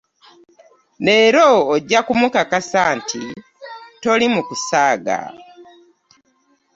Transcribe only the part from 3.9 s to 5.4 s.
toli mu kusaaga.